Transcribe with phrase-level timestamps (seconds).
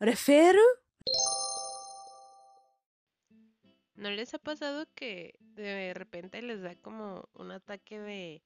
[0.00, 0.62] Refiero.
[3.96, 8.42] ¿No les ha pasado que de repente les da como un ataque de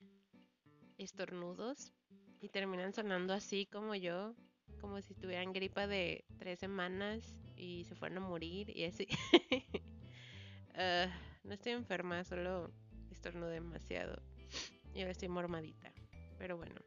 [0.98, 1.93] estornudos
[2.40, 4.35] y terminan sonando así como yo?
[4.80, 9.07] Como si tuvieran gripa de tres semanas y se fueran a morir y así.
[10.77, 11.07] Ah,
[11.45, 12.73] no estoy enferma, solo
[13.12, 14.21] estornudo demasiado.
[14.93, 15.93] Y ahora estoy mormadita.
[16.36, 16.80] Pero bueno.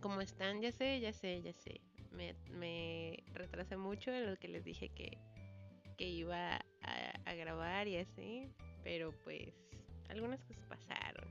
[0.00, 0.62] ¿Cómo están?
[0.62, 1.82] Ya sé, ya sé, ya sé.
[2.12, 5.18] Me, retrasé mucho en lo que les dije que,
[5.96, 8.48] que iba a, grabar y así.
[8.82, 9.54] Pero pues
[10.08, 11.28] algunas cosas pasaron.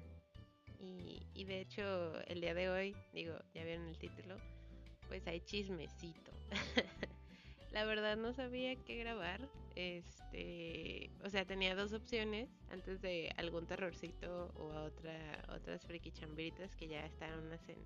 [0.79, 4.37] Y, y de hecho el día de hoy, digo, ya vieron el título,
[5.07, 6.31] pues hay chismecito.
[7.71, 9.49] La verdad no sabía qué grabar.
[9.75, 16.75] Este, o sea, tenía dos opciones antes de algún terrorcito o otra, otras friki chambritas
[16.75, 17.07] que ya
[17.37, 17.77] unas en,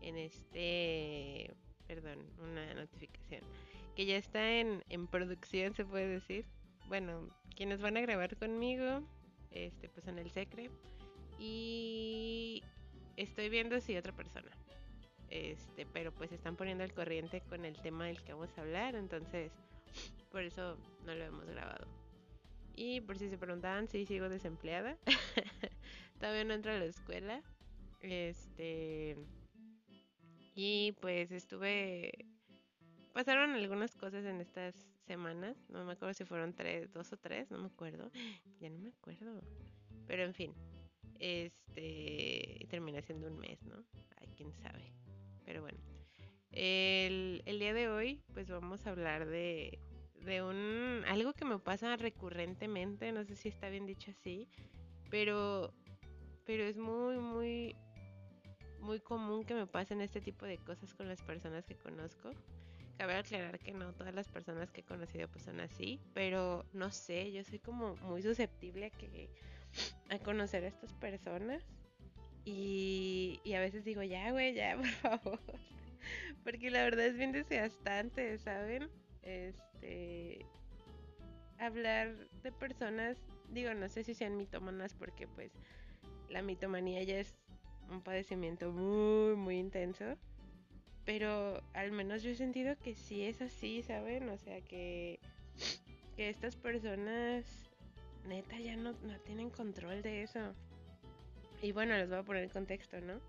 [0.00, 1.54] en este,
[1.86, 3.42] perdón, una notificación
[3.96, 6.44] que ya está en, en producción, se puede decir.
[6.88, 9.02] Bueno, quienes van a grabar conmigo,
[9.50, 10.70] este, pues en el secre
[11.38, 12.62] y
[13.16, 14.50] estoy viendo si otra persona.
[15.30, 18.94] Este, pero pues están poniendo al corriente con el tema del que vamos a hablar,
[18.94, 19.50] entonces
[20.30, 21.86] por eso no lo hemos grabado.
[22.76, 24.98] Y por si se preguntaban si sigo desempleada,
[26.20, 27.42] todavía no entro a la escuela.
[28.02, 29.16] Este
[30.56, 32.26] y pues estuve
[33.12, 34.74] pasaron algunas cosas en estas
[35.06, 38.10] semanas, no me acuerdo si fueron tres, dos o tres, no me acuerdo,
[38.60, 39.42] ya no me acuerdo.
[40.06, 40.52] Pero en fin,
[41.20, 43.76] este termina siendo un mes, ¿no?
[44.18, 44.92] Ay, quién sabe.
[45.44, 45.78] Pero bueno,
[46.50, 49.78] el, el, día de hoy pues vamos a hablar de,
[50.24, 54.48] de un algo que me pasa recurrentemente, no sé si está bien dicho así,
[55.10, 55.72] pero,
[56.44, 57.76] pero es muy, muy,
[58.86, 62.30] muy común que me pasen este tipo de cosas con las personas que conozco.
[62.96, 66.90] Cabe aclarar que no todas las personas que he conocido pues son así, pero no
[66.90, 69.28] sé, yo soy como muy susceptible a que
[70.08, 71.62] a conocer a estas personas
[72.46, 75.40] y, y a veces digo, ya, güey, ya, por favor.
[76.44, 78.88] Porque la verdad es bien desgastante, ¿saben?
[79.22, 80.46] Este.
[81.58, 83.18] Hablar de personas,
[83.48, 85.50] digo, no sé si sean mitomanas, porque pues
[86.28, 87.34] la mitomanía ya es
[87.90, 90.16] un padecimiento muy, muy intenso.
[91.04, 94.28] Pero al menos yo he sentido que sí es así, ¿saben?
[94.28, 95.20] O sea, que,
[96.16, 97.44] que estas personas,
[98.26, 100.52] neta, ya no, no tienen control de eso.
[101.62, 103.20] Y bueno, les voy a poner contexto, ¿no?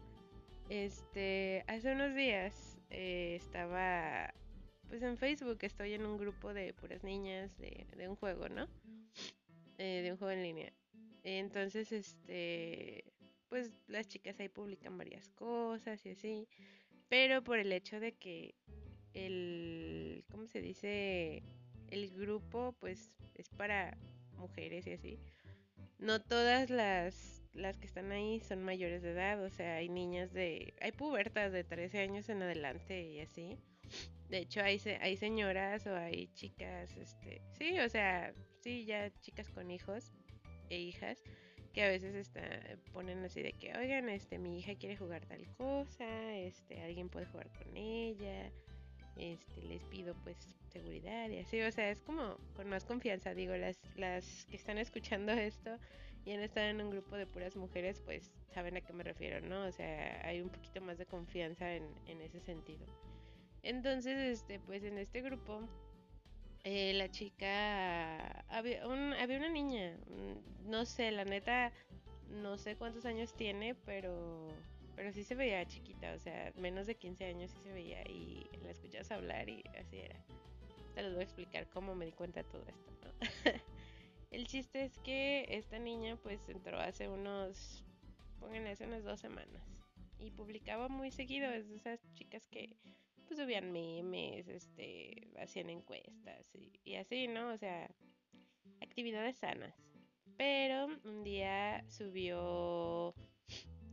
[0.70, 4.34] Este, hace unos días eh, estaba,
[4.90, 8.68] pues en Facebook estoy en un grupo de puras niñas de, de un juego, ¿no?
[9.78, 10.74] Eh, de un juego en línea.
[11.24, 13.06] Entonces, este,
[13.50, 16.48] pues las chicas ahí publican varias cosas y así.
[17.10, 18.56] Pero por el hecho de que
[19.14, 21.44] el, ¿cómo se dice?
[21.90, 23.98] El grupo, pues es para
[24.38, 25.20] mujeres y así.
[26.00, 30.32] No todas las las que están ahí son mayores de edad, o sea, hay niñas
[30.32, 33.58] de, hay pubertas de 13 años en adelante y así.
[34.30, 39.50] De hecho, hay, hay señoras o hay chicas, este, sí, o sea, sí, ya chicas
[39.50, 40.14] con hijos
[40.70, 41.24] e hijas
[41.78, 42.42] que a veces está,
[42.92, 47.28] ponen así de que, oigan, este, mi hija quiere jugar tal cosa, este, alguien puede
[47.28, 48.52] jugar con ella,
[49.16, 53.56] este, les pido pues seguridad y así, o sea, es como con más confianza, digo,
[53.56, 55.78] las, las que están escuchando esto
[56.26, 59.40] y han estado en un grupo de puras mujeres, pues saben a qué me refiero,
[59.48, 59.68] ¿no?
[59.68, 62.88] O sea, hay un poquito más de confianza en, en ese sentido.
[63.62, 65.62] Entonces, este, pues en este grupo,
[66.70, 71.72] eh, la chica, había, un, había una niña, mm, no sé, la neta,
[72.30, 74.50] no sé cuántos años tiene, pero,
[74.94, 78.50] pero sí se veía chiquita, o sea, menos de 15 años sí se veía y
[78.64, 80.22] la escuchas hablar y así era.
[80.94, 83.14] Te les voy a explicar cómo me di cuenta de todo esto, ¿no?
[84.32, 87.86] El chiste es que esta niña pues entró hace unos,
[88.42, 89.64] pónganle hace unas dos semanas
[90.20, 92.76] y publicaba muy seguido, es de esas chicas que
[93.28, 96.46] pues subían memes, este, hacían encuestas
[96.84, 97.52] y, así, ¿no?
[97.54, 97.90] O sea,
[98.82, 99.76] actividades sanas.
[100.38, 103.14] Pero un día subió,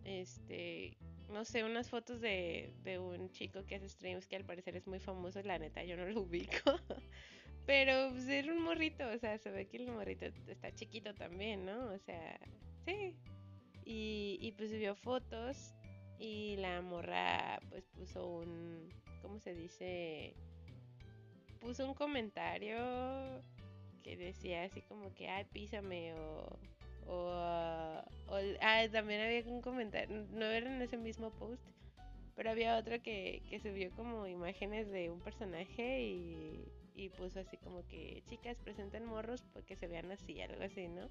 [0.05, 0.97] este,
[1.31, 4.87] no sé, unas fotos de, de un chico que hace streams que al parecer es
[4.87, 6.79] muy famoso, la neta yo no lo ubico.
[7.67, 11.65] Pero pues, era un morrito, o sea, se ve que el morrito está chiquito también,
[11.65, 11.93] ¿no?
[11.93, 12.39] O sea,
[12.85, 13.17] sí.
[13.87, 15.75] Y, y pues vio fotos
[16.19, 18.89] y la morra pues puso un,
[19.25, 20.35] ¿cómo se dice?
[21.61, 22.77] Puso un comentario
[24.03, 26.59] que decía así como que, ay, písame o...
[27.07, 27.29] O,
[28.29, 31.63] o ah, también había un comentario, no era en ese mismo post,
[32.35, 37.59] Pero había otro que, que subió como imágenes de un personaje y, y puso así
[37.59, 41.11] como que chicas presenten morros porque se vean así, algo así, ¿no?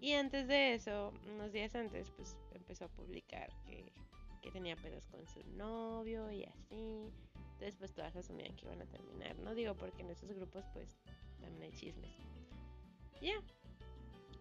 [0.00, 3.92] Y antes de eso, unos días antes, pues empezó a publicar que,
[4.40, 7.10] que tenía pedos con su novio y así.
[7.52, 9.54] Entonces pues todas asumían que iban a terminar, ¿no?
[9.54, 10.88] Digo porque en esos grupos pues
[11.40, 12.10] también hay chismes.
[13.20, 13.34] Ya,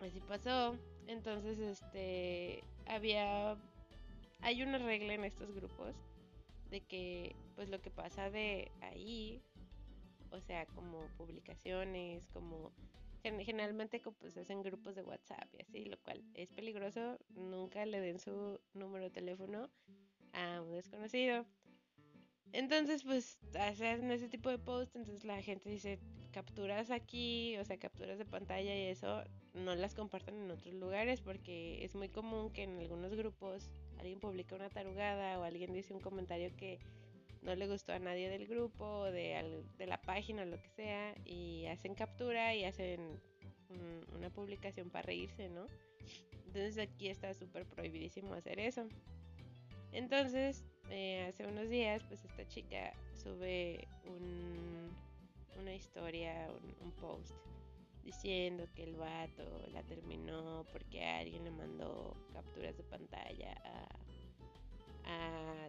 [0.02, 0.78] así pasó.
[1.08, 3.58] Entonces este había
[4.42, 5.96] hay una regla en estos grupos
[6.70, 9.42] de que pues lo que pasa de ahí,
[10.32, 12.72] o sea, como publicaciones, como
[13.24, 18.20] generalmente pues hacen grupos de WhatsApp y así, lo cual es peligroso, nunca le den
[18.20, 19.70] su número de teléfono
[20.34, 21.46] a un desconocido.
[22.52, 26.00] Entonces, pues hacen ese tipo de post, entonces la gente dice
[26.32, 29.24] capturas aquí, o sea, capturas de pantalla y eso,
[29.54, 34.20] no las compartan en otros lugares porque es muy común que en algunos grupos alguien
[34.20, 36.80] publica una tarugada o alguien dice un comentario que
[37.42, 41.16] no le gustó a nadie del grupo de, de la página o lo que sea
[41.26, 43.20] y hacen captura y hacen
[44.16, 45.68] una publicación para reírse, ¿no?
[46.48, 48.88] Entonces aquí está súper prohibidísimo hacer eso.
[49.92, 54.96] Entonces, eh, hace unos días, pues esta chica sube un,
[55.60, 57.36] una historia, un, un, post,
[58.04, 63.88] diciendo que el vato la terminó porque alguien le mandó capturas de pantalla a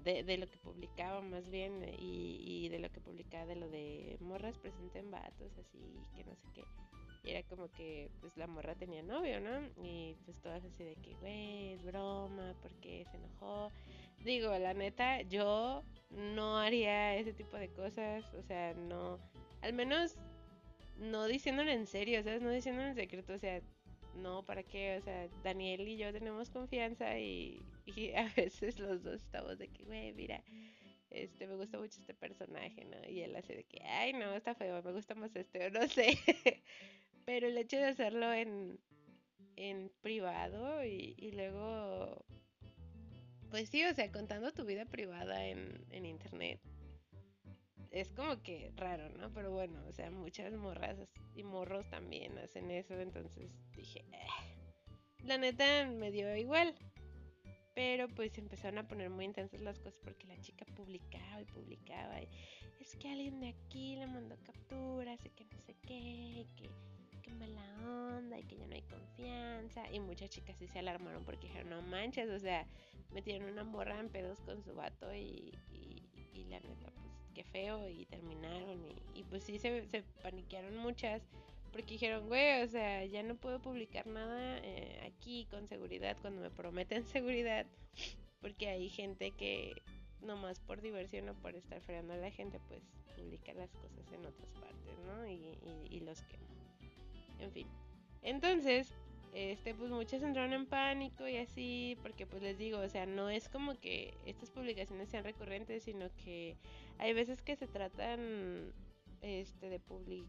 [0.03, 4.59] de, lo que publicaba más bien y, de lo que publicaba de lo de morras
[4.59, 6.65] presenten vatos así que no sé qué.
[7.23, 10.97] Y era como que pues la morra tenía novio no y pues todas así de
[10.97, 13.71] que güey es broma porque se enojó
[14.25, 19.19] digo la neta yo no haría ese tipo de cosas o sea no
[19.61, 20.17] al menos
[20.99, 23.61] no diciéndolo en serio sabes no diciéndolo en secreto o sea
[24.15, 24.97] no, ¿para qué?
[24.99, 27.62] O sea, Daniel y yo tenemos confianza y,
[28.17, 30.43] a veces los dos estamos de que, güey, mira,
[31.11, 33.09] este, me gusta mucho este personaje, ¿no?
[33.09, 36.19] Y él hace de que, ay, no, está feo, me gusta más este, no sé.
[37.25, 38.79] Pero el hecho de hacerlo en,
[39.57, 42.25] en privado y, y luego,
[43.51, 46.61] pues sí, o sea, contando tu vida privada en, en internet,
[47.91, 49.33] es como que raro, ¿no?
[49.33, 50.97] Pero bueno, o sea, muchas morras
[51.35, 55.25] y morros también hacen eso, entonces dije, eh".
[55.25, 56.75] la neta me dio igual.
[57.75, 62.21] Pero pues empezaron a poner muy intensas las cosas porque la chica publicaba y publicaba.
[62.21, 62.29] Y,
[62.81, 66.69] es que alguien de aquí le mandó capturas y que no sé qué, y que,
[67.31, 69.91] mala onda y que ya no hay confianza.
[69.93, 72.67] Y muchas chicas sí se alarmaron porque dijeron, no manches, o sea,
[73.13, 76.91] metieron una morra en pedos con su vato y, y, la neta
[77.45, 78.81] feo y terminaron
[79.15, 79.87] y, pues sí se,
[80.23, 81.23] paniquearon muchas
[81.73, 86.41] porque dijeron, güey, o sea, ya no puedo publicar nada eh, aquí con seguridad cuando
[86.41, 87.67] me prometen seguridad
[88.41, 89.75] porque hay gente que
[90.21, 92.83] nomás por diversión o por estar fregando a la gente pues
[93.17, 95.27] publica las cosas en otras partes, ¿no?
[95.27, 95.59] Y,
[95.91, 96.45] y los quema.
[97.39, 97.67] En fin.
[98.23, 98.95] Entonces,
[99.32, 103.31] este, pues muchas entraron en pánico y así, porque pues les digo, o sea, no
[103.31, 106.56] es como que estas publicaciones sean recurrentes, sino que
[106.99, 108.73] hay veces que se tratan
[109.23, 110.27] este de public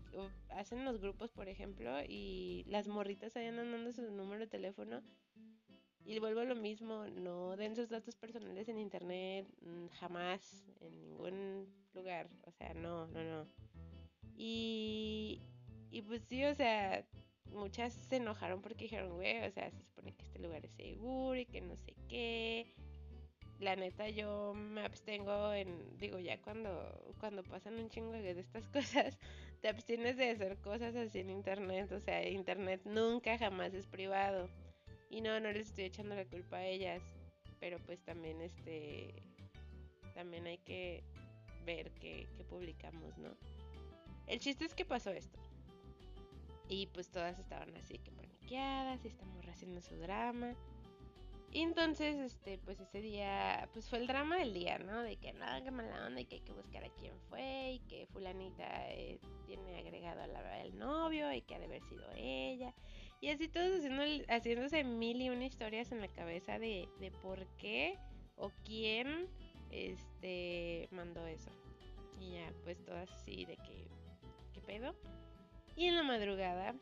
[0.49, 5.01] hacen los grupos por ejemplo y las morritas ahí andan dando su número de teléfono
[6.03, 10.99] y vuelvo a lo mismo no den sus datos personales en internet mm, jamás en
[10.99, 13.47] ningún lugar o sea no no no.
[14.35, 15.41] Y
[15.91, 17.05] y pues sí o sea
[17.51, 21.35] muchas se enojaron porque dijeron, güey, o sea, se supone que este lugar es seguro
[21.39, 22.73] y que no sé qué.
[23.59, 28.67] La neta yo me abstengo en, digo, ya cuando, cuando pasan un chingo de estas
[28.73, 29.17] cosas,
[29.61, 31.91] te abstienes de hacer cosas así en internet.
[31.91, 34.49] O sea, internet nunca jamás es privado.
[35.09, 37.01] Y no, no les estoy echando la culpa a ellas.
[37.59, 39.13] Pero pues también este
[40.15, 41.03] también hay que
[41.65, 43.29] ver qué, qué publicamos, ¿no?
[44.27, 45.39] El chiste es que pasó esto.
[46.71, 50.55] Y pues todas estaban así que paniqueadas y estamos haciendo su drama.
[51.51, 55.01] Y entonces, este, pues ese día, pues fue el drama del día, ¿no?
[55.01, 57.79] De que nada, que mala onda y que hay que buscar a quién fue y
[57.89, 62.05] que fulanita eh, tiene agregado a la el novio y que ha de haber sido
[62.15, 62.73] ella.
[63.19, 67.45] Y así todos haciendo, haciéndose mil y una historias en la cabeza de, de por
[67.57, 67.99] qué
[68.37, 69.27] o quién
[69.71, 71.51] este mandó eso.
[72.17, 73.89] Y ya, pues todas así de que,
[74.53, 74.95] ¿qué pedo?
[75.81, 76.75] Y en la madrugada,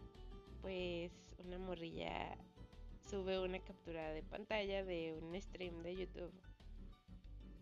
[0.61, 2.37] pues una morrilla
[3.09, 6.33] sube una captura de pantalla de un stream de YouTube.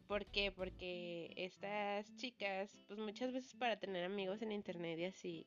[0.07, 0.51] ¿Por qué?
[0.51, 5.45] Porque estas chicas, pues muchas veces para tener amigos en internet y así,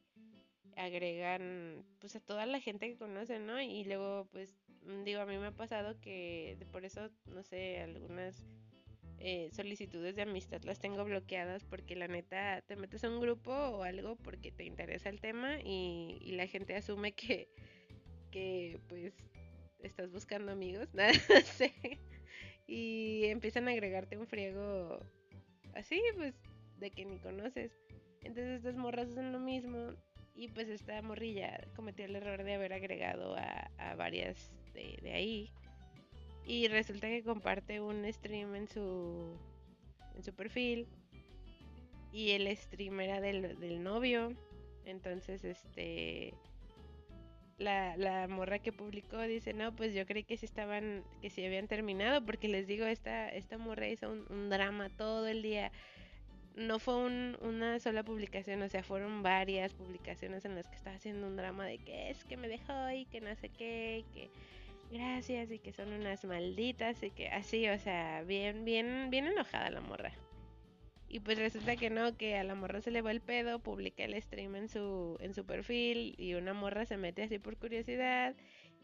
[0.77, 3.61] agregan pues a toda la gente que conocen, ¿no?
[3.61, 4.55] Y luego pues
[5.05, 8.45] digo, a mí me ha pasado que por eso, no sé, algunas
[9.23, 13.53] eh, solicitudes de amistad las tengo bloqueadas porque la neta te metes a un grupo
[13.53, 17.49] o algo porque te interesa el tema y, la gente asume que,
[18.31, 19.13] que pues
[19.81, 21.13] estás buscando amigos, nada,
[21.45, 21.75] sé.
[22.67, 25.01] Y empiezan a agregarte un friego
[25.75, 26.35] así, pues,
[26.79, 27.73] de que ni conoces.
[28.23, 29.93] Entonces estas morras hacen lo mismo
[30.35, 35.53] y pues esta morrilla cometió el error de haber agregado a, varias de, de ahí
[36.51, 39.39] y resulta que comparte un stream en su,
[40.17, 40.89] en su perfil.
[42.13, 44.35] Y el stream era del, novio.
[44.85, 46.35] Entonces, este.
[47.59, 51.45] La, la, morra que publicó dice, no, pues yo creí que sí estaban, que sí
[51.45, 55.71] habían terminado, porque les digo, esta, esta morra hizo un, drama todo el día.
[56.57, 61.29] No fue una sola publicación, o sea, fueron varias publicaciones en las que estaba haciendo
[61.29, 64.31] un drama de que es que me dejó y que no sé qué, que
[64.91, 69.71] gracias y que son unas malditas y que así, o sea, bien, bien, bien enojada
[69.71, 70.13] la morra.
[71.09, 74.05] Y pues resulta que no, que a la morra se le va el pedo, publica
[74.05, 78.37] el stream en su, en su perfil y una morra se mete así por curiosidad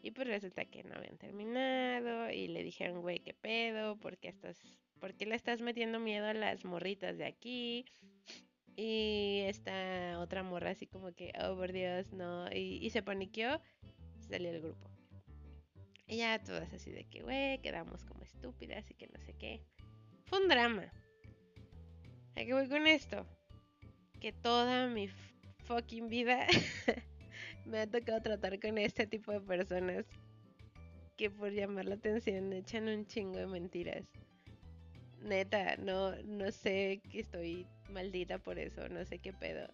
[0.02, 3.96] y pues resulta que no habían terminado y le dijeron, güey, ¿qué pedo?
[3.96, 4.60] ¿Por qué, estás,
[4.98, 7.84] ¿Por qué le estás metiendo miedo a las morritas de aquí?
[8.76, 12.48] Y esta otra morra así como que, oh por Dios, no.
[12.52, 13.60] Y, y se paniqueó,
[14.28, 14.95] salió del grupo.
[16.08, 19.60] Ya todas así de que, güey, quedamos como estúpidas y que no sé qué.
[20.26, 20.84] Fue un drama.
[22.36, 23.26] ¿A qué voy con esto?
[24.20, 25.08] Que toda mi
[25.64, 26.46] fucking vida
[27.66, 30.04] me ha tocado tratar con este tipo de personas
[31.16, 34.04] que por llamar la atención echan un chingo de mentiras.
[35.22, 39.68] Neta, no, no sé que estoy maldita por eso, no sé qué pedo.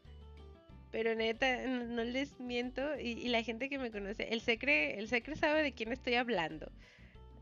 [0.92, 2.82] Pero neta, no, les miento.
[3.00, 6.70] Y, la gente que me conoce, el secre, el secre sabe de quién estoy hablando.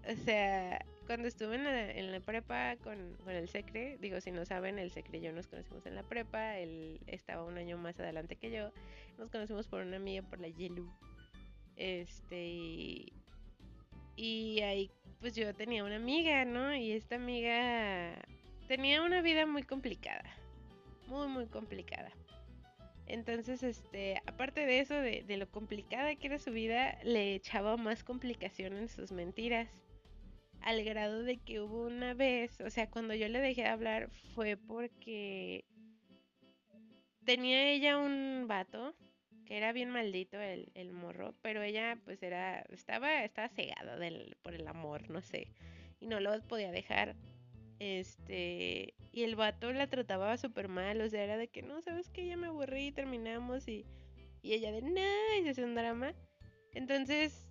[0.09, 4.31] O sea, cuando estuve en la, en la prepa con, con, el secre, digo, si
[4.31, 6.59] no saben, el secre y yo nos conocimos en la prepa.
[6.59, 8.71] Él estaba un año más adelante que yo.
[9.19, 10.89] Nos conocimos por una amiga, por la Yelu.
[11.75, 13.13] Este, y,
[14.15, 14.91] y ahí,
[15.21, 16.73] pues yo tenía una amiga, ¿no?
[16.77, 18.15] Y esta amiga
[18.69, 20.31] tenía una vida muy complicada.
[21.09, 22.13] Muy, muy complicada.
[23.13, 28.05] Entonces, este, aparte de eso, de, lo complicada que era su vida, le echaba más
[28.05, 29.69] complicación en sus mentiras.
[30.61, 34.11] Al grado de que hubo una vez, o sea, cuando yo le dejé de hablar
[34.35, 35.65] fue porque
[37.25, 38.95] tenía ella un vato
[39.45, 44.37] que era bien maldito el, el morro, pero ella pues era, estaba, estaba cegada del,
[44.43, 45.49] por el amor, no sé,
[45.99, 47.17] y no lo podía dejar.
[47.81, 52.11] Este, y el vato la trataba súper mal, o sea, era de que no, sabes
[52.11, 53.87] que ya me aburrí y terminamos y,
[54.43, 56.13] y ella de no, y se hace un drama.
[56.75, 57.47] Entonces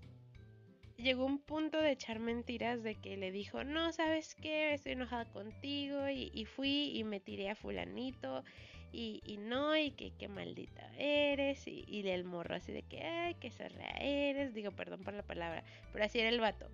[0.98, 5.26] llegó un punto de echar mentiras de que le dijo, no, sabes qué, estoy enojada
[5.26, 8.44] contigo y, y fui y me tiré a fulanito
[8.92, 13.04] y, y no, y que qué maldita eres y, y el morro así de que,
[13.04, 16.70] ay, qué zorra eres, digo, perdón por la palabra, pero así era el vato.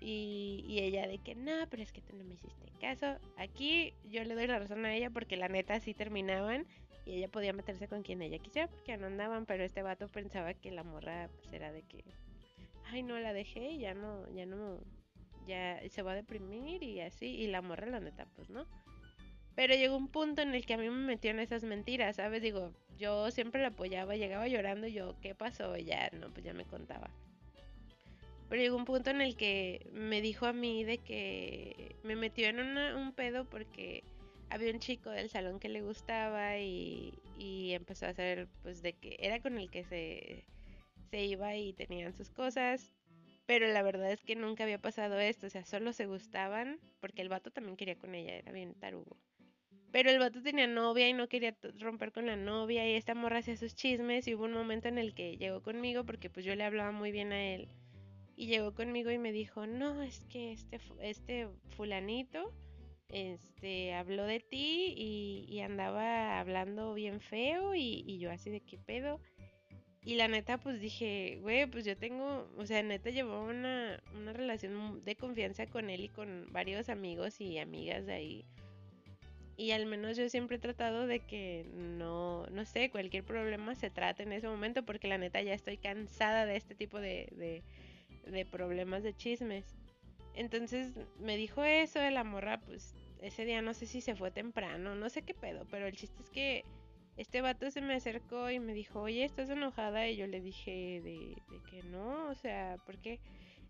[0.00, 3.18] Y, ella de que no, pero es que tú no me hiciste caso.
[3.36, 6.66] Aquí yo le doy la razón a ella porque la neta sí terminaban
[7.04, 10.54] y ella podía meterse con quien ella quisiera porque no andaban, pero este vato pensaba
[10.54, 12.04] que la morra pues era de que,
[12.86, 14.78] ay no, la dejé y ya no, ya no,
[15.46, 17.26] ya se va a deprimir y así.
[17.26, 18.66] Y la morra la neta pues no.
[19.54, 22.40] Pero llegó un punto en el que a mí me metió en esas mentiras, ¿sabes?
[22.40, 25.76] Digo, yo siempre la apoyaba, llegaba llorando y yo, ¿qué pasó?
[25.76, 27.10] Y ya, no, pues ya me contaba.
[28.50, 32.48] Pero llegó un punto en el que me dijo a mí de que me metió
[32.48, 34.02] en un pedo porque
[34.50, 37.14] había un chico del salón que le gustaba y,
[37.72, 40.44] empezó a hacer pues de que era con el que se,
[41.12, 42.92] se iba y tenían sus cosas.
[43.46, 47.22] Pero la verdad es que nunca había pasado esto, o sea, solo se gustaban porque
[47.22, 49.16] el vato también quería con ella, era bien tarugo.
[49.92, 53.38] Pero el vato tenía novia y no quería romper con la novia y esta morra
[53.38, 56.56] hacía sus chismes y hubo un momento en el que llegó conmigo porque pues yo
[56.56, 57.68] le hablaba muy bien a él
[58.40, 62.50] y llegó conmigo y me dijo, no, es que este, este fulanito
[63.10, 69.20] este, habló de ti y, andaba hablando bien feo y, yo así de qué pedo.
[70.06, 74.32] Y la neta, pues dije, güey, pues yo tengo, o sea, neta llevaba una, una
[74.32, 78.46] relación de confianza con él y con varios amigos y amigas de ahí.
[79.58, 83.90] Y al menos yo siempre he tratado de que no, no sé, cualquier problema se
[83.90, 87.62] trate en ese momento porque la neta ya estoy cansada de este tipo de de
[88.50, 89.76] problemas de chismes.
[90.34, 94.30] Entonces me dijo eso de la morra, pues ese día no sé si se fue
[94.30, 96.64] temprano, no sé qué pedo, pero el chiste es que
[97.16, 100.08] este vato se me acercó y me dijo, oye, ¿estás enojada?
[100.08, 101.36] Y yo le dije de,
[101.70, 103.20] que no, o sea, ¿por qué?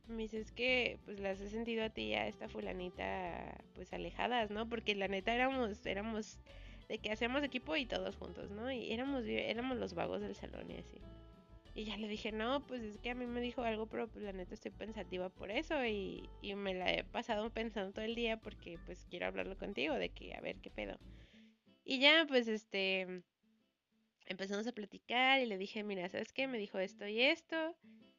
[0.07, 4.51] Me dice, que pues las he sentido a ti y a esta fulanita pues alejadas,
[4.51, 4.69] ¿no?
[4.69, 6.39] Porque la neta éramos, éramos
[6.89, 8.71] de que hacíamos equipo y todos juntos, ¿no?
[8.71, 11.01] Y éramos, éramos los vagos del salón y así.
[11.81, 14.23] Y ya le dije, no, pues es que a mí me dijo algo, pero pues
[14.23, 18.15] la neta estoy pensativa por eso y, y me la he pasado pensando todo el
[18.15, 20.99] día porque pues quiero hablarlo contigo, de que a ver qué pedo.
[21.83, 23.23] Y ya, pues este,
[24.27, 26.47] empezamos a platicar y le dije, mira, ¿sabes qué?
[26.47, 27.75] Me dijo esto y esto,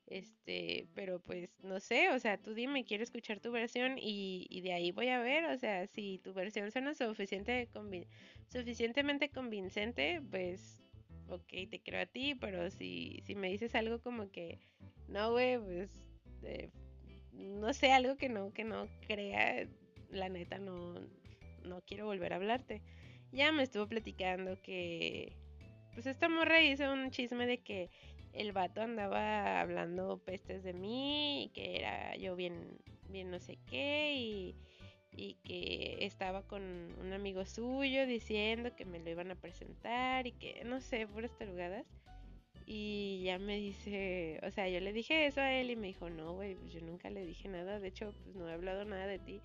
[0.08, 4.62] este, pero pues no sé, o sea, tú dime, quiero escuchar tu versión y, y
[4.62, 7.70] de ahí voy a ver, o sea, si tu versión suena suficiente
[8.48, 10.81] suficientemente convincente, pues,
[11.32, 14.60] ok, te creo a ti, pero si, si me dices algo como que,
[15.08, 15.90] no, güey, pues,
[16.44, 16.70] eh,
[17.34, 19.68] no sé, algo que no, que no crea,
[20.12, 20.96] la neta, no,
[21.64, 22.82] no quiero volver a hablarte.
[23.32, 25.38] Ya me estuvo platicando que
[25.94, 27.90] pues esta morra hizo un chisme de que
[28.34, 32.78] el vato andaba hablando pestes de mí que era yo bien,
[33.10, 34.56] bien no sé qué y,
[35.16, 36.64] y que estaba con
[37.00, 41.36] un amigo suyo diciendo que me lo iban a presentar y que no sé, puras
[41.38, 41.86] tarugadas.
[42.66, 46.10] Y ya me dice, o sea, yo le dije eso a él y me dijo,
[46.10, 49.08] no, güey, pues yo nunca le dije nada, de hecho, pues no he hablado nada
[49.08, 49.42] de ti.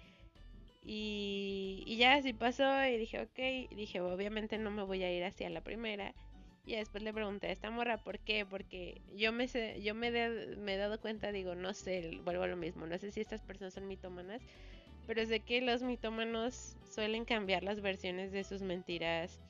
[0.85, 5.25] Y, y ya así pasó y dije, ok, dije, obviamente no me voy a ir
[5.25, 6.15] hacia la primera
[6.67, 10.11] y después le pregunté a esta morra por qué, porque yo me sé, yo me,
[10.11, 13.41] me he dado cuenta, digo, no sé, vuelvo a lo mismo, no sé si estas
[13.41, 14.43] personas son mitómanas,
[15.07, 19.41] pero sé que los mitómanos suelen cambiar las versiones de sus mentiras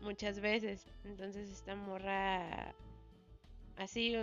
[0.00, 0.86] muchas veces.
[1.04, 2.74] Entonces esta morra
[3.76, 4.14] así,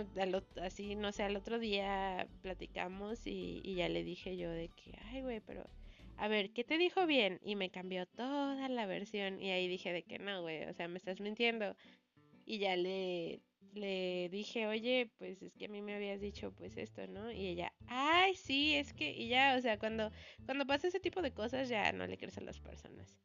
[0.62, 4.98] así, no sé, al otro día platicamos y, y ya le dije yo de que,
[5.06, 5.64] ay, güey, pero
[6.16, 7.40] a ver, ¿qué te dijo bien?
[7.42, 10.86] Y me cambió toda la versión y ahí dije de que no, güey, o sea,
[10.86, 11.74] me estás mintiendo.
[12.44, 13.40] Y ya le,
[13.74, 17.30] le dije, oye, pues es que a mí me habías dicho pues esto, ¿no?
[17.30, 20.10] Y ella, ay, sí, es que, y ya, o sea, cuando,
[20.44, 23.18] cuando pasa ese tipo de cosas ya no le crees a las personas.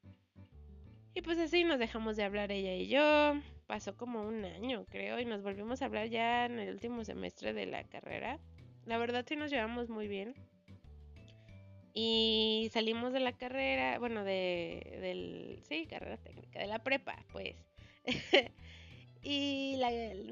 [1.15, 3.41] Y pues así nos dejamos de hablar ella y yo.
[3.67, 7.53] Pasó como un año, creo, y nos volvimos a hablar ya en el último semestre
[7.53, 8.37] de la carrera.
[8.85, 10.35] La verdad sí nos llevamos muy bien.
[11.93, 17.55] Y salimos de la carrera, bueno, de, del, sí, carrera técnica, de la prepa, pues.
[19.27, 19.79] Y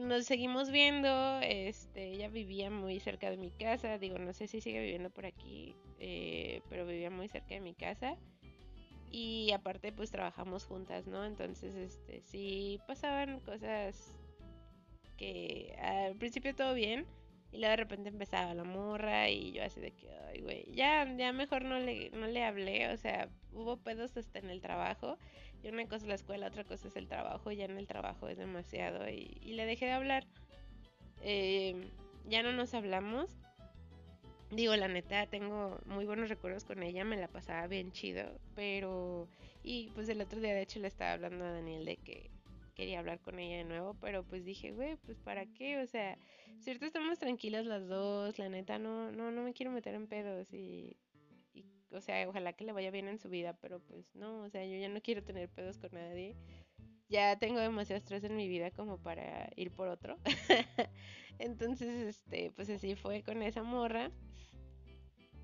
[0.01, 4.61] nos seguimos viendo, este, ella vivía muy cerca de mi casa, digo, no sé si
[4.61, 8.15] sigue viviendo por aquí, eh, pero vivía muy cerca de mi casa.
[9.09, 11.25] Y aparte pues trabajamos juntas, ¿no?
[11.25, 14.13] Entonces, este, sí pasaban cosas
[15.17, 17.07] que al principio todo bien,
[17.51, 21.11] y luego de repente empezaba la morra y yo así de que, ay, güey, ya,
[21.17, 25.17] ya mejor no le, no le hablé, o sea, hubo pedos hasta en el trabajo
[25.63, 27.49] y una cosa es la escuela, otra cosa es el trabajo.
[27.49, 29.07] Y ya en el trabajo es demasiado.
[29.09, 30.25] Y, le dejé de hablar.
[31.21, 31.89] Em,
[32.27, 33.29] ya no nos hablamos.
[34.51, 37.05] Digo, la neta, tengo muy buenos recuerdos con ella.
[37.05, 38.39] Me la pasaba bien chido.
[38.55, 39.29] Pero.
[39.63, 42.29] Y pues el otro día, de hecho, le estaba hablando a Daniel de que
[42.75, 46.17] quería hablar con ella de nuevo, pero pues dije, güey, pues para qué, o sea,
[46.59, 50.51] cierto estamos tranquilas las dos, la neta no, no, no me quiero meter en pedos
[50.53, 50.97] y
[51.93, 54.65] o sea, ojalá que le vaya bien en su vida, pero pues no, o sea,
[54.65, 56.35] yo ya no quiero tener pedos con nadie.
[57.09, 60.17] Ya tengo demasiado estrés en mi vida como para ir por otro.
[61.39, 64.11] Entonces, este, pues así fue con esa morra.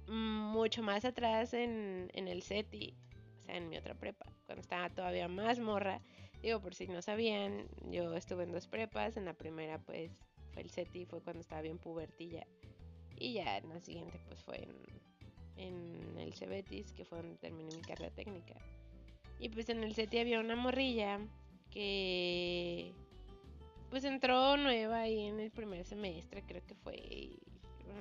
[0.08, 2.96] Mucho más atrás en, en el SETI,
[3.42, 6.02] o sea, en mi otra prepa, cuando estaba todavía más morra.
[6.42, 9.18] Digo, por si no sabían, yo estuve en dos prepas.
[9.18, 10.12] En la primera, pues,
[10.54, 12.48] fue el SETI, fue cuando estaba bien pubertilla.
[13.18, 14.99] Y ya en la siguiente, pues, fue en
[15.60, 18.56] en el Cebetis, que fue donde terminé mi carrera técnica.
[19.40, 21.20] Y pues en el CETI había una morrilla
[21.72, 22.94] que
[23.90, 27.40] pues entró nueva ahí en el primer semestre, creo que fue.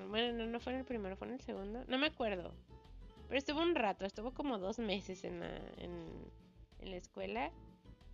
[0.08, 2.52] Bueno, no, no fue en el primero, fue en el segundo, no me acuerdo.
[3.28, 6.08] Pero estuvo un rato, estuvo como dos meses en la, en,
[6.80, 7.50] en la escuela.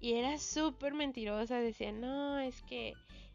[0.00, 2.94] Y era súper mentirosa, decía, no, es que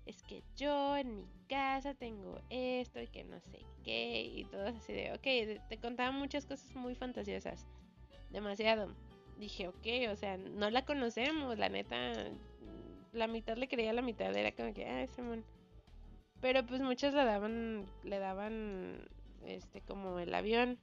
[0.09, 4.65] es que yo en mi casa tengo esto y que no sé qué y todo
[4.65, 7.67] así de, ok, te contaba muchas cosas muy fantasiosas,
[8.31, 8.95] demasiado.
[9.37, 12.13] Dije, ok, o sea, no la conocemos, la neta,
[13.13, 15.45] la mitad le creía, la mitad era como que, ah, Simón.
[16.41, 19.07] Pero pues muchas le daban, le daban,
[19.45, 20.79] este, como el avión.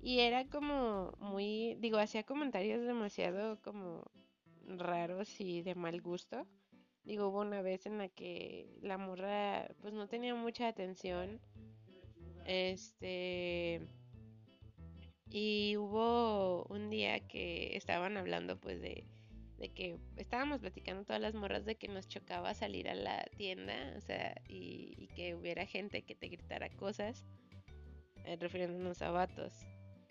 [0.00, 4.04] Y era como muy, digo, hacía comentarios demasiado como
[4.64, 6.46] raros y de mal gusto.
[7.08, 11.40] Digo, hubo una vez en la que la morra pues no tenía mucha atención.
[12.46, 13.80] Este
[15.30, 19.04] y hubo un día que estaban hablando pues de,
[19.58, 23.94] de que estábamos platicando todas las morras de que nos chocaba salir a la tienda,
[23.96, 27.24] o sea, y, y que hubiera gente que te gritara cosas.
[28.24, 29.66] eh, refiriéndonos a vatos.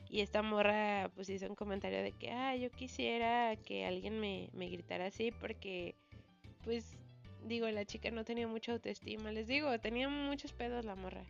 [0.10, 4.50] Y esta morra pues hizo un comentario de que, ah, yo quisiera que alguien me,
[4.54, 5.96] me gritara así porque,
[6.68, 6.98] pues,
[7.46, 11.24] digo, la chica no tenía mucha autoestima, les digo, tenía muchos pedos la morra.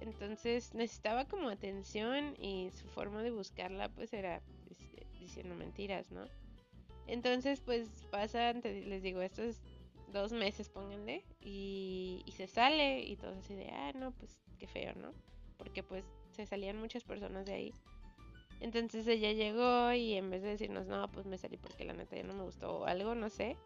[0.00, 6.24] Entonces necesitaba como atención y su forma de buscarla pues era este, diciendo mentiras, ¿no?
[7.08, 9.56] Entonces pues pasan, les digo, estos
[10.12, 14.68] dos meses pónganle y, y se sale y todo así de, ah, no, pues qué
[14.68, 15.10] feo, ¿no?
[15.58, 17.74] Porque pues se salían muchas personas de ahí.
[18.60, 22.14] Entonces ella llegó y en vez de decirnos, no, pues me salí porque la neta
[22.14, 23.56] ya no me gustó o algo, no sé,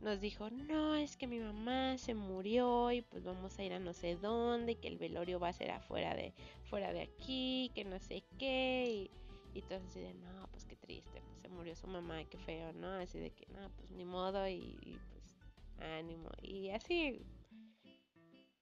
[0.00, 3.78] nos dijo, no, es que mi mamá se murió y pues vamos a ir a
[3.78, 6.32] no sé dónde, que el velorio va a ser afuera de,
[6.64, 9.10] fuera de aquí, que no sé qué.
[9.54, 12.38] Y, y todos así de, no, pues qué triste, pues se murió su mamá, qué
[12.38, 12.88] feo, ¿no?
[12.92, 15.36] Así de que, no, pues ni modo y, y pues
[15.80, 16.30] ánimo.
[16.42, 17.20] Y así.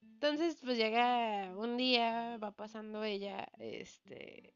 [0.02, 4.54] Entonces, pues llega un día, va pasando ella, este,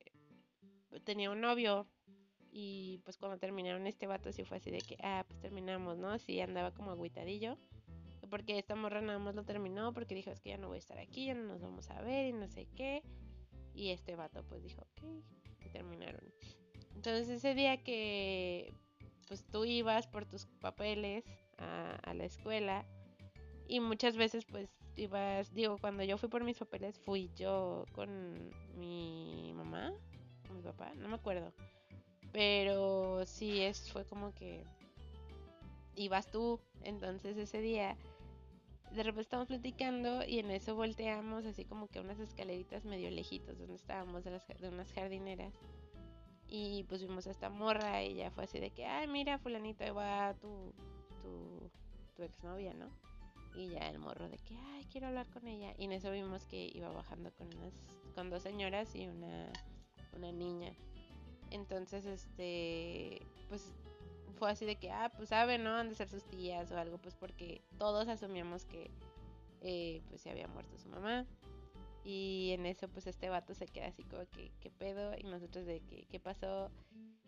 [1.05, 1.87] tenía un novio
[2.53, 6.19] y pues cuando terminaron este vato sí fue así de que, ah, pues terminamos, ¿no?
[6.19, 7.57] Sí, andaba como agüitadillo.
[8.29, 10.79] Porque esta morra nada más lo terminó porque dijo, es que ya no voy a
[10.79, 13.03] estar aquí, ya no nos vamos a ver y no sé qué.
[13.75, 15.03] Y este vato pues dijo, ok,
[15.67, 16.23] y terminaron.
[16.95, 18.73] Entonces ese día que
[19.27, 21.25] pues tú ibas por tus papeles
[21.59, 22.85] a, a la escuela
[23.69, 28.51] y muchas veces pues ibas, digo, cuando yo fui por mis papeles fui yo con
[28.77, 29.93] mi mamá,
[30.47, 31.53] con mi papá, no me acuerdo.
[32.33, 34.65] Pero sí, es, fue como que
[35.97, 36.61] ibas tú.
[36.83, 37.97] Entonces ese día,
[38.93, 43.59] de repente estábamos platicando y en eso volteamos así como que unas escaleritas medio lejitos
[43.59, 45.55] donde estábamos de, las, de unas jardineras.
[46.49, 49.85] Y pues vimos a esta morra y ya fue así de que, ay, mira, fulanito,
[49.85, 50.73] ahí va tu,
[51.23, 51.71] tu,
[52.17, 52.89] tu exnovia, ¿no?
[53.55, 55.75] Y ya el morro de que, ay, quiero hablar con ella.
[55.79, 57.73] Y en eso vimos que iba bajando con unas,
[58.17, 59.53] con dos señoras y una,
[60.17, 60.75] una niña.
[61.51, 63.73] Entonces, este, pues
[64.39, 65.77] fue así de que, ah, pues saben, ¿no?
[65.77, 68.91] Han de ser sus tías o algo, pues porque todos asumíamos que,
[69.61, 71.27] eh, pues se había muerto su mamá.
[72.03, 75.13] Y en eso, pues este vato se queda así como que, ¿qué pedo?
[75.19, 76.71] Y nosotros de que, ¿qué pasó?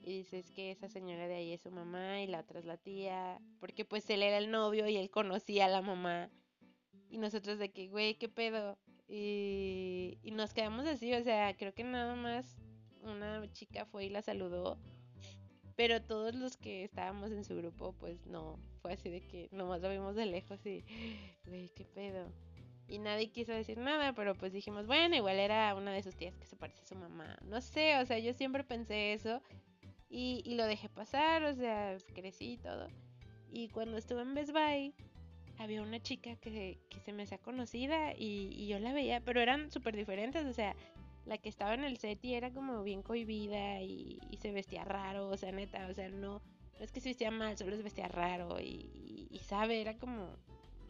[0.00, 2.78] Y dices que esa señora de ahí es su mamá y la otra es la
[2.78, 3.38] tía.
[3.61, 6.30] Porque pues él era el novio y él conocía a la mamá.
[7.11, 8.78] Y nosotros de que, güey, ¿qué pedo?
[9.06, 12.56] Y, y nos quedamos así, o sea, creo que nada más
[13.03, 14.79] una chica fue y la saludó.
[15.77, 18.59] Pero todos los que estábamos en su grupo, pues no.
[18.83, 20.85] Fue así de que nomás lo vimos de lejos y,
[21.47, 22.31] güey, qué pedo.
[22.88, 26.37] Y nadie quiso decir nada, pero pues dijimos, bueno, igual era una de sus tías
[26.37, 27.38] que se parece a su mamá.
[27.43, 29.41] No sé, o sea, yo siempre pensé eso
[30.11, 32.88] y, y lo dejé pasar, o sea, crecí y todo.
[33.51, 34.95] Y cuando estuve en Best Buy,
[35.59, 39.41] había una chica que, que se me hacía conocida y, y yo la veía, pero
[39.41, 40.75] eran súper diferentes, o sea,
[41.26, 45.28] la que estaba en el set y era como bien cohibida y, se vestía raro,
[45.28, 46.42] o sea, neta, o sea, no,
[46.78, 50.28] no es que se vestía mal, solo se vestía raro y, y, sabe, era como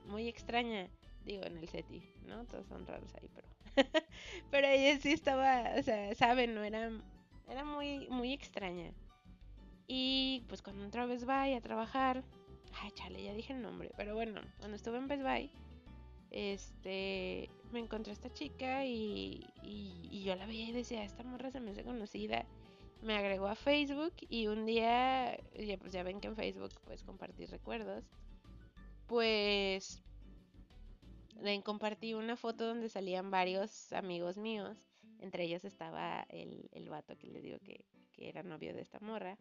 [0.07, 0.89] muy extraña,
[1.27, 1.87] digo, en el set,
[2.27, 2.45] ¿no?
[2.47, 3.49] Todos son raros ahí, pero,
[4.51, 6.91] pero ella sí estaba, o sea, sabe, no era,
[7.49, 8.91] era muy, muy extraña.
[9.87, 12.25] Y pues cuando otra vez va a trabajar,
[12.81, 15.51] ay, chale, ya dije el nombre, pero bueno, cuando estuve en Best Buy,
[16.33, 21.51] este, me encontré a esta chica y, y, yo la veía y decía, esta morra
[21.51, 22.47] se me hace conocida.
[23.03, 27.03] Me agregó a Facebook y un día, ya, pues ya ven que en Facebook puedes
[27.03, 28.05] compartir recuerdos,
[29.09, 30.03] pues
[31.41, 34.79] le compartí una foto donde salían varios amigos míos,
[35.19, 39.01] entre ellos estaba el, el vato que le digo que, que era novio de esta
[39.01, 39.37] morra.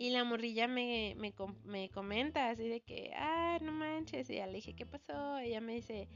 [0.00, 1.34] Y la morrilla me, me,
[1.66, 4.30] me, comenta así de que, ah, no manches.
[4.30, 5.36] Y ya le dije, ¿qué pasó?
[5.36, 6.08] Ella me dice,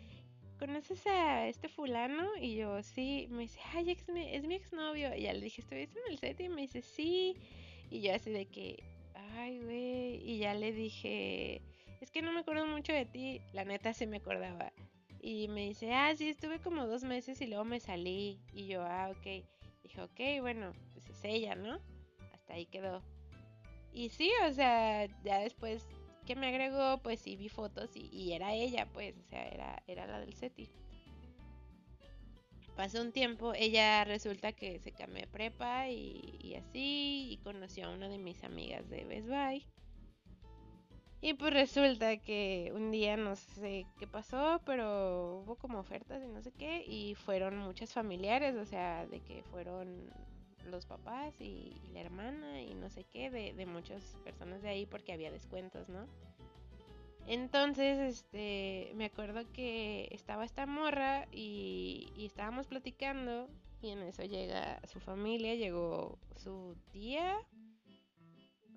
[0.59, 2.35] ¿conoces a este fulano?
[2.41, 3.27] Y yo, sí.
[3.31, 5.15] Me dice, ay, es mi, es mi exnovio.
[5.15, 6.41] Y ya le dije, ¿estuviste en el set?
[6.41, 7.37] Y me dice, sí.
[7.91, 8.83] Y yo así de que,
[9.37, 10.31] ay, güey.
[10.31, 11.61] Y ya le dije,
[12.01, 13.43] es que no me acuerdo mucho de ti.
[13.53, 14.73] La neta sí me acordaba.
[15.21, 18.41] Y me dice, ah, sí, estuve como dos meses y luego me salí.
[18.55, 19.45] Y yo, ah, ok.
[19.83, 21.79] Dije, ok, bueno, pues es ella, ¿no?
[22.33, 23.03] Hasta ahí quedó.
[23.95, 25.87] Y sí, o sea, ya después
[26.27, 30.07] que me agregó, pues sí vi fotos y, era ella, pues, o sea, era, era
[30.07, 30.69] la del SETI.
[32.77, 37.87] Pasó un tiempo, ella resulta que se cambió de prepa y, y, así, y conoció
[37.87, 39.65] a una de mis amigas de Best Buy.
[41.21, 46.27] Y pues resulta que un día no sé qué pasó, pero hubo como ofertas y
[46.27, 50.11] no sé qué, y fueron muchas familiares, o sea, de que fueron
[50.67, 55.13] los papás y, la hermana y no sé qué de, muchas personas de ahí porque
[55.13, 56.07] había descuentos, ¿no?
[57.27, 63.49] Entonces, este, me acuerdo que estaba esta morra y, estábamos platicando
[63.81, 67.37] y en eso llega su familia, llegó su tía,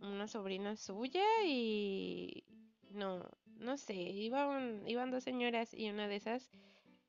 [0.02, 2.44] una sobrina suya y
[2.92, 6.50] no, no sé, iban, iban dos señoras y una de esas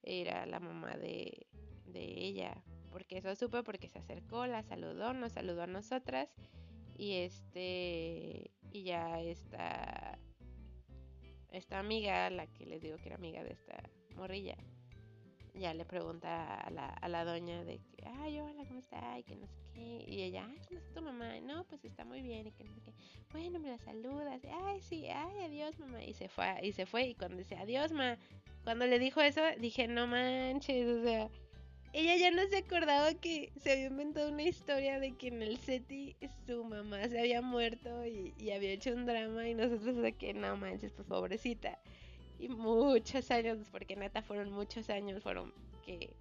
[0.03, 1.47] era la mamá de,
[1.87, 2.65] de ella,
[2.99, 6.29] porque eso supe porque se acercó, la saludó, nos saludó a nosotras
[6.97, 10.19] y este y ya esta
[11.53, 13.81] esta amiga, la que les digo que era amiga de esta
[14.17, 14.57] morrilla,
[15.55, 19.17] ya le pregunta a la, a la doña de que, ay, hola, ¿cómo está?
[19.17, 20.05] Y que no sé qué.
[20.09, 21.39] Y ella, ay, ¿cómo está tu mamá?
[21.41, 22.93] No, pues está muy bien y que no sé qué.
[23.31, 24.43] Bueno, me la saludas.
[24.65, 26.03] Ay, sí, ay, adiós, mamá.
[26.03, 27.07] Y se fue, y se fue.
[27.07, 28.19] Y cuando dice, adiós, ma,
[28.65, 31.31] cuando le dijo eso, dije, no manches, o sea,
[31.93, 35.59] ella ya no se acordaba que se había inventado una historia de que en el
[35.59, 40.35] SETI su mamá se había muerto y, había hecho un drama y nosotros de que
[40.35, 41.79] no manches, pues pobrecita.
[42.39, 45.53] Y muchos años, porque neta fueron muchos años, fueron
[45.85, 46.15] que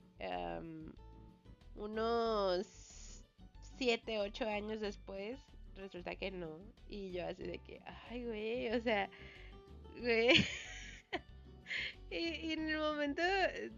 [1.76, 2.68] unos
[3.78, 5.38] 7, 8 años después,
[5.76, 6.60] resulta que no.
[6.90, 9.10] Y yo así de que, ay, güey, o sea,
[10.00, 10.30] güey.
[12.10, 13.22] y, en el momento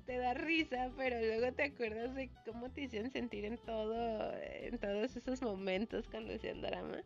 [0.06, 4.78] te da risa, pero luego te acuerdas de cómo te hicieron sentir en todo, en
[4.78, 7.02] todos esos momentos cuando hacían drama.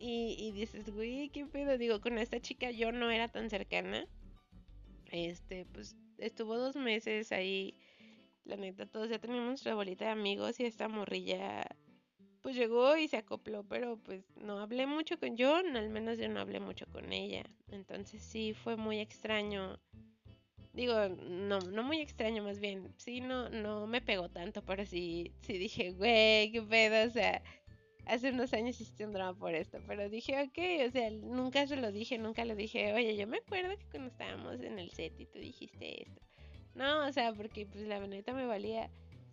[0.00, 1.76] Y, dices, güey, ¿qué pedo?
[1.76, 4.06] Digo, con esta chica yo no era tan cercana.
[5.10, 7.74] Este, pues estuvo dos meses ahí.
[8.44, 11.66] La neta, todos ya teníamos nuestra bolita de amigos y esta morrilla
[12.42, 16.28] pues llegó y se acopló, pero pues no hablé mucho con yo, al menos yo
[16.28, 17.44] no hablé mucho con ella.
[17.70, 19.78] Entonces sí fue muy extraño.
[20.72, 22.94] Digo, no, no muy extraño más bien.
[22.96, 27.42] Sí, no, no me pegó tanto, pero sí, sí dije, güey, qué pedo, o sea,
[28.08, 31.76] hace unos años hiciste un drama por esto, pero dije, ok, o sea, nunca se
[31.76, 35.18] lo dije, nunca le dije, oye, yo me acuerdo que cuando estábamos en el set
[35.20, 36.20] y tú dijiste esto.
[36.74, 38.88] No, o sea, porque pues la veneta me valía.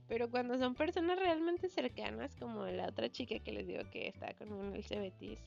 [0.08, 4.34] Pero cuando son personas realmente cercanas, como la otra chica que les digo que está
[4.36, 5.40] con el Cebetis,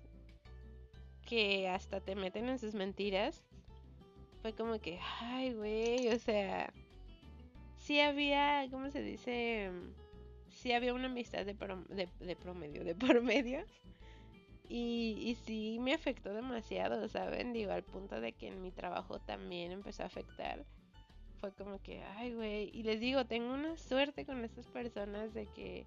[1.26, 3.44] que hasta te meten en sus mentiras,
[4.42, 6.72] fue como que, ay, güey, o sea,
[7.76, 9.70] sí había, ¿cómo se dice?
[10.58, 11.54] sí había una amistad de,
[12.20, 13.64] de, promedio, de por medio.
[14.68, 17.52] Y, y sí me afectó demasiado, ¿saben?
[17.52, 20.66] Digo, al punto de que en mi trabajo también empezó a afectar.
[21.40, 22.70] Fue como que, ay, güey.
[22.72, 25.86] Y les digo, tengo una suerte con estas personas de que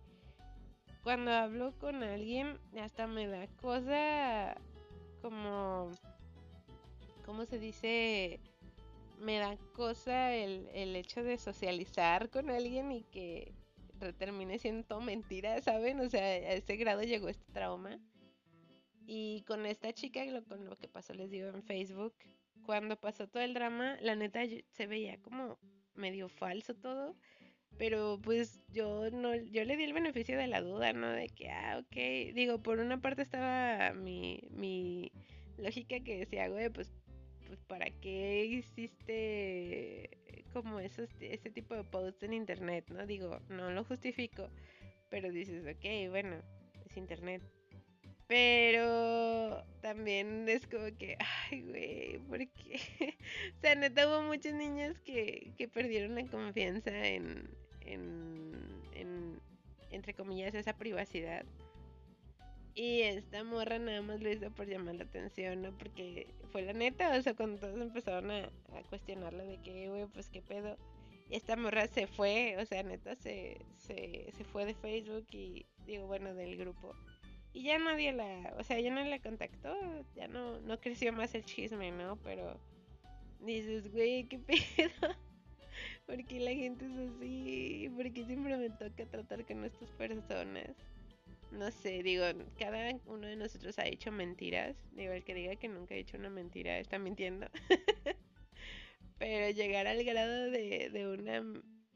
[1.03, 4.55] cuando hablo con alguien, hasta me da cosa
[5.21, 5.91] como,
[7.25, 8.39] ¿cómo se dice?
[9.19, 13.53] Me da cosa el, el hecho de socializar con alguien y que
[14.17, 15.99] termine siendo todo mentira, ¿saben?
[15.99, 17.99] O sea, a ese grado llegó este trauma.
[19.05, 22.13] Y con esta chica, con lo que pasó, les digo en Facebook,
[22.65, 25.57] cuando pasó todo el drama, la neta se veía como
[25.95, 27.15] medio falso todo.
[27.77, 31.09] Pero pues yo no, yo le di el beneficio de la duda, ¿no?
[31.09, 32.35] De que, ah, ok.
[32.35, 35.11] Digo, por una parte estaba mi, mi
[35.57, 36.91] lógica que decía, güey, pues,
[37.47, 40.09] pues ¿para qué hiciste
[40.53, 43.05] como esos, ese tipo de posts en internet, ¿no?
[43.05, 44.49] Digo, no lo justifico,
[45.09, 46.41] pero dices, ok, bueno,
[46.85, 47.41] es internet.
[48.31, 52.79] Pero también es como que, ay, güey, ¿por qué?
[53.57, 57.49] o sea, neta hubo muchos niños que, que perdieron la confianza en,
[57.81, 58.53] en,
[58.93, 59.41] en,
[59.89, 61.43] entre comillas, esa privacidad.
[62.73, 65.77] Y esta morra nada más lo hizo por llamar la atención, ¿no?
[65.77, 70.05] Porque fue la neta, o sea, cuando todos empezaron a, a cuestionarla de que, güey,
[70.07, 70.77] pues qué pedo.
[71.31, 76.07] esta morra se fue, o sea, neta se, se, se fue de Facebook y, digo,
[76.07, 76.95] bueno, del grupo.
[77.53, 79.75] Y ya nadie la, o sea, ya no la contactó,
[80.15, 82.15] ya no, no creció más el chisme, ¿no?
[82.23, 82.57] Pero
[83.41, 85.15] dices, güey, qué pedo.
[86.05, 87.91] porque la gente es así?
[87.95, 90.75] porque siempre me toca tratar con estas personas?
[91.51, 92.23] no sé, digo,
[92.57, 94.75] cada uno de nosotros ha hecho mentiras.
[94.93, 97.47] Digo, el que diga que nunca ha hecho una mentira está mintiendo.
[99.19, 101.43] Pero llegar al grado de, de una,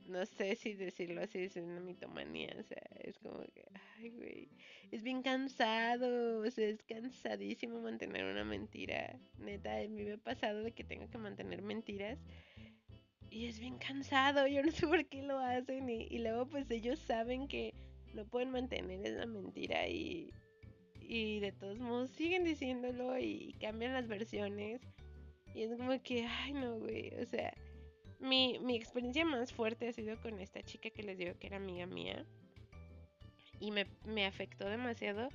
[0.08, 2.56] no sé si decirlo así, es una mitomanía.
[2.60, 3.66] O sea, es como que,
[3.98, 4.50] ay, güey,
[4.92, 6.40] es bien cansado.
[6.40, 9.18] O sea, es cansadísimo mantener una mentira.
[9.38, 12.20] Neta, a mí me ha pasado de que tengo que mantener mentiras.
[13.30, 15.90] Y es bien cansado, yo no sé por qué lo hacen.
[15.90, 17.74] Y, luego, pues ellos saben que
[18.14, 20.32] no pueden mantener esa mentira y,
[21.02, 24.82] y de todos modos siguen diciéndolo y cambian las versiones.
[25.54, 27.54] Y es como que, ay no, güey, o sea,
[28.26, 31.58] mi, mi experiencia más fuerte ha sido con esta chica que les digo que era
[31.58, 32.26] amiga mía.
[33.60, 35.30] Y me, me afectó demasiado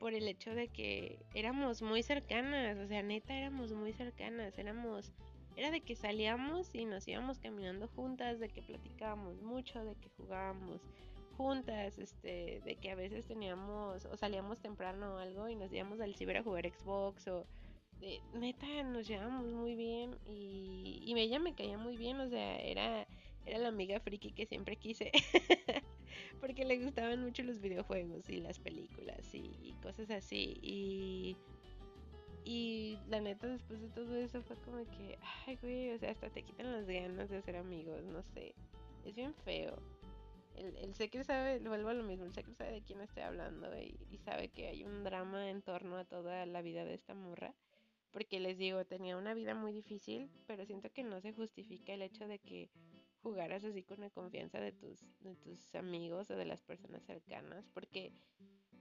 [0.00, 5.12] por el hecho de que éramos muy cercanas, o sea, neta éramos muy cercanas, éramos
[5.56, 10.08] era de que salíamos y nos íbamos caminando juntas, de que platicábamos mucho, de que
[10.16, 10.80] jugábamos
[11.36, 16.00] juntas, este, de que a veces teníamos o salíamos temprano o algo y nos íbamos
[16.00, 17.46] al ciber a jugar Xbox o
[18.02, 22.58] de, neta nos llevábamos muy bien y, y ella me caía muy bien, o sea,
[22.58, 23.06] era,
[23.46, 25.10] era la amiga friki que siempre quise
[26.40, 31.36] porque le gustaban mucho los videojuegos y las películas y, y cosas así y
[32.44, 36.28] y la neta, después de todo eso fue como que, ay, güey, o sea, hasta
[36.28, 38.54] te quitan las ganas de ser amigos, no sé.
[39.04, 39.76] Es bien feo.
[40.56, 43.68] El, el Secret sabe, vuelvo a lo mismo, el Secret sabe de quién estoy hablando
[43.78, 47.14] y, y, sabe que hay un drama en torno a toda la vida de esta
[47.14, 47.54] morra.
[48.12, 52.02] Porque les digo, tenía una vida muy difícil, pero siento que no se justifica el
[52.02, 52.70] hecho de que
[53.22, 57.68] jugaras así con la confianza de tus, de tus amigos o de las personas cercanas.
[57.72, 58.12] Porque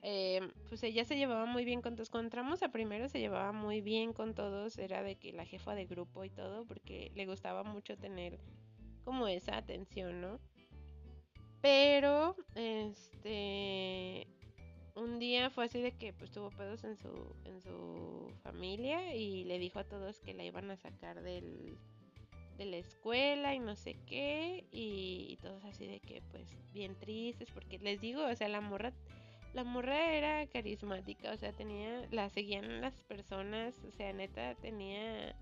[0.02, 2.10] eh, pues ella se llevaba muy bien con todos.
[2.10, 4.78] Cuando entramos a primero se llevaba muy bien con todos.
[4.78, 8.40] Era de que la jefa de grupo y todo, porque le gustaba mucho tener
[9.04, 10.40] como esa atención, ¿no?
[11.62, 14.28] Pero, este,
[14.96, 19.44] un día fue así de que pues tuvo pedos en su, en su familia y
[19.46, 21.78] le dijo a todos que la iban a sacar del,
[22.58, 24.66] de la escuela y no sé qué.
[24.72, 28.62] Y, y todos así de que pues bien tristes, porque les digo, o sea, la
[28.62, 28.94] morra
[29.54, 35.36] la morra era carismática, o sea, tenía, la seguían las personas, o sea, neta, tenía,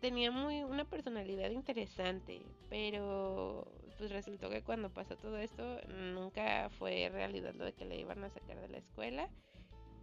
[0.00, 3.66] tenía muy, una personalidad interesante, pero
[4.02, 5.80] pues resultó que cuando pasó todo esto,
[6.12, 9.30] nunca fue realidad lo de que le iban a sacar de la escuela.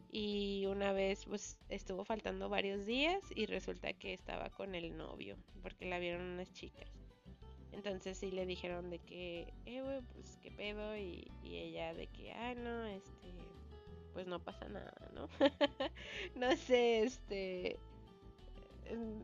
[0.10, 5.36] Y una vez pues estuvo faltando varios días y resulta que estaba con el novio,
[5.62, 6.90] porque la vieron unas chicas.
[7.74, 10.96] Entonces sí le dijeron de que, eh, güey, pues qué pedo.
[10.96, 13.34] Y, y, ella de que, ah, no, este,
[14.14, 15.28] pues no pasa nada, ¿no?
[16.36, 17.78] no sé, este.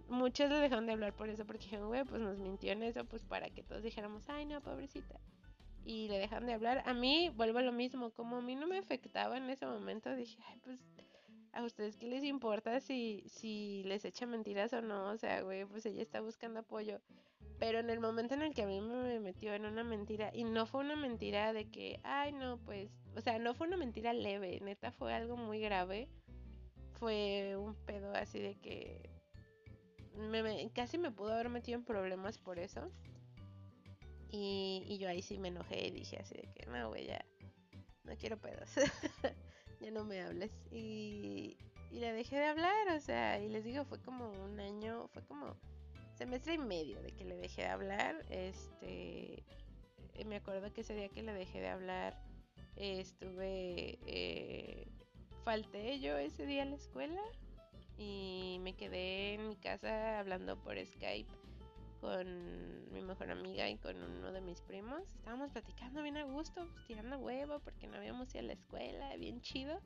[0.08, 3.06] Muchos le dejaron de hablar por eso, porque dijeron, güey, pues nos mintió en eso,
[3.06, 5.20] pues para que todos dijéramos, ay, no, pobrecita.
[5.84, 6.84] Y le dejan de hablar.
[6.86, 10.16] A mí, vuelvo a lo mismo, como a mí no me afectaba en ese momento,
[10.16, 10.80] dije, ay, pues
[11.54, 15.66] a ustedes qué les importa si, si les echa mentiras o no, o sea, güey,
[15.66, 17.00] pues ella está buscando apoyo.
[17.60, 20.44] Pero en el momento en el que a mí me metió en una mentira, y
[20.44, 24.12] no fue una mentira de que, ay, no, pues, o sea, no fue una mentira
[24.12, 26.10] leve, neta fue algo muy grave.
[27.00, 29.15] Fue un pedo así de que
[30.18, 32.92] me, casi me pudo haber metido en problemas por eso.
[34.32, 37.24] Y, y yo ahí sí me enojé y dije así de que, no, güey, ya,
[38.04, 38.70] no quiero pedos.
[39.82, 40.52] ya no me hables.
[40.72, 41.58] Y,
[41.92, 45.24] y le dejé de hablar, o sea, y les digo, fue como un año, fue
[45.24, 45.56] como
[46.16, 48.26] semestre y medio de que le dejé de hablar.
[48.30, 49.44] Este,
[50.26, 52.18] me acuerdo que ese día que le dejé de hablar,
[52.76, 54.88] estuve, eh,
[55.44, 57.22] falté yo ese día a la escuela
[57.98, 61.32] y me quedé en mi casa hablando por Skype
[62.02, 65.02] con mi mejor amiga y con uno de mis primos.
[65.18, 69.16] Estábamos platicando bien a gusto, pues, tirando huevo porque no habíamos ido a la escuela,
[69.18, 69.80] bien chido.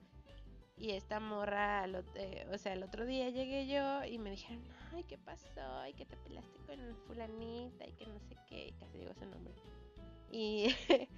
[0.77, 5.03] Y esta morra, eh, o sea, el otro día llegué yo y me dijeron, ay,
[5.03, 5.61] ¿qué pasó?
[5.81, 9.53] Ay, que te pelaste con fulanita y que no sé qué, casi digo su nombre.
[10.31, 10.73] Y,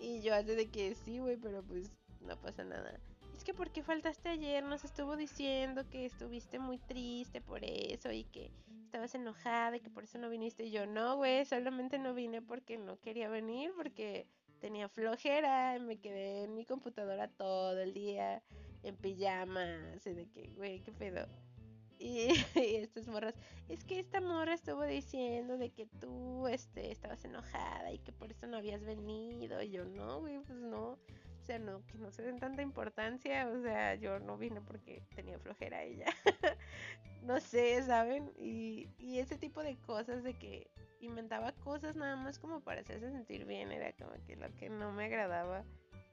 [0.00, 2.98] y yo hace de que sí, güey, pero pues no pasa nada.
[3.40, 4.62] Es que ¿por qué faltaste ayer?
[4.62, 8.50] Nos estuvo diciendo que estuviste muy triste por eso y que
[8.84, 10.66] estabas enojada y que por eso no viniste.
[10.66, 14.26] Y yo, no, güey, solamente no vine porque no quería venir, porque
[14.60, 18.42] tenía flojera, me quedé en mi computadora todo el día
[18.82, 21.26] en pijama, así de que, güey, qué pedo.
[21.98, 23.34] Y, y, estas morras,
[23.70, 28.30] es que esta morra estuvo diciendo de que tú este, estabas enojada y que por
[28.30, 29.62] eso no habías venido.
[29.62, 30.98] Y yo, no, güey, pues no.
[31.40, 33.48] O sea, no, que no se den tanta importancia.
[33.48, 36.06] O sea, yo no vine porque tenía flojera ella.
[37.22, 38.30] no sé, ¿saben?
[38.36, 43.10] Y, y ese tipo de cosas de que inventaba cosas nada más como para hacerse
[43.10, 45.64] sentir bien, era como que lo que no me agradaba.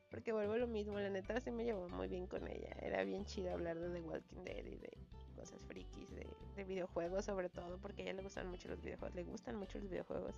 [0.10, 2.74] Porque vuelvo a lo mismo, la neta sí me llevó muy bien con ella.
[2.82, 4.98] Era bien chido hablar de The Walking Dead y de
[5.36, 9.16] cosas frikis, de, de videojuegos sobre todo, porque a ella le gustan mucho los videojuegos,
[9.16, 10.36] le gustan mucho los videojuegos.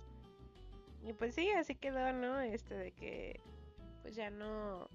[1.02, 2.40] Y pues sí, así quedó, ¿no?
[2.40, 3.40] Este de que
[4.02, 4.88] pues ya no,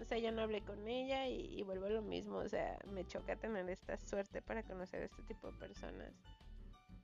[0.00, 3.06] o sea, ya no hablé con ella y, vuelvo a lo mismo, o sea, me
[3.06, 6.12] choca tener esta suerte para conocer a este tipo de personas.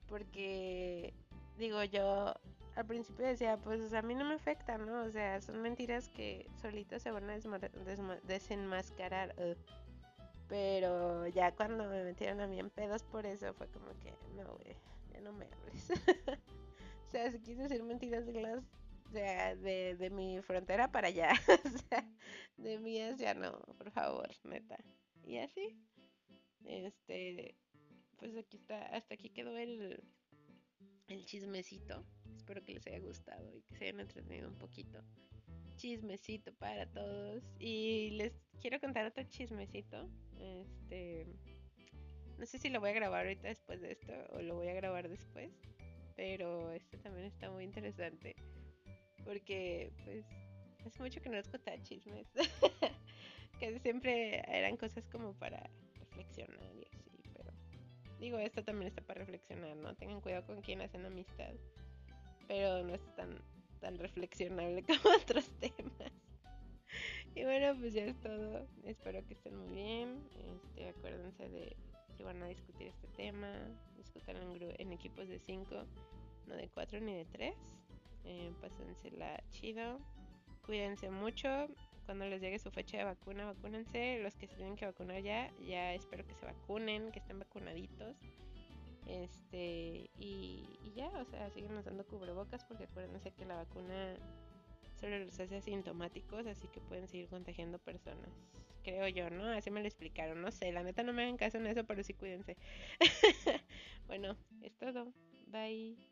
[0.07, 1.13] Porque,
[1.57, 2.33] digo, yo
[2.75, 5.03] al principio decía, pues a mí no me afecta, ¿no?
[5.03, 7.37] O sea, son mentiras que solitas se van a
[8.23, 9.35] desenmascarar.
[10.49, 14.53] Pero ya cuando me metieron a mí en pedos por eso, fue como que, no,
[14.57, 14.75] güey,
[15.13, 15.89] ya no me hables.
[17.07, 18.63] o sea, si quise decir mentiras de las
[19.11, 21.33] o sea, de, de mi frontera para allá.
[21.65, 22.09] o sea,
[22.55, 24.77] de mí hacia no, por favor, neta.
[25.25, 25.77] Y así,
[26.63, 27.57] este,
[28.17, 30.01] pues aquí está, hasta aquí quedó el,
[31.09, 32.05] el chismecito.
[32.37, 35.03] Espero que les haya gustado y que se hayan entretenido un poquito.
[35.75, 37.43] Chismecito para todos.
[37.59, 38.31] Y les
[38.61, 40.09] quiero contar otro chismecito.
[40.39, 41.27] Este.
[42.37, 44.73] No sé si lo voy a grabar ahorita después de esto o lo voy a
[44.73, 45.51] grabar después.
[46.15, 48.35] Pero este también está muy interesante.
[49.25, 50.25] Porque, pues,
[50.85, 52.27] hace mucho que no les contaba chismes.
[53.59, 55.69] que siempre eran cosas como para
[55.99, 57.23] reflexionar y así.
[57.33, 57.51] Pero,
[58.19, 59.95] digo, esto también está para reflexionar, ¿no?
[59.95, 61.53] Tengan cuidado con quién hacen amistad.
[62.47, 63.39] Pero no es tan,
[63.79, 66.11] tan reflexionable como otros temas.
[67.35, 68.67] Y bueno, pues ya es todo.
[68.83, 70.27] Espero que estén muy bien.
[70.37, 71.75] Este, acuérdense de
[72.17, 73.51] si van a discutir este tema,
[73.97, 75.85] discutan en, en equipos de 5,
[76.47, 77.55] no de 4 ni de 3.
[78.25, 79.99] Eh, pásensela chido.
[80.65, 81.67] Cuídense mucho.
[82.05, 84.19] Cuando les llegue su fecha de vacuna, vacúnense.
[84.21, 88.15] Los que se tienen que vacunar ya, ya espero que se vacunen, que estén vacunaditos.
[89.07, 90.63] Este, y,
[90.95, 94.15] ya, o sea, siguen usando cubrebocas porque acuérdense que la vacuna
[94.99, 98.29] solo los hace asintomáticos, así que pueden seguir contagiando personas.
[98.83, 99.45] Creo yo, ¿no?
[99.45, 100.41] Así me lo explicaron.
[100.41, 102.57] No sé, la neta no me hagan caso en eso, pero sí cuídense.
[104.07, 105.11] bueno, es todo.
[105.47, 106.10] Bye.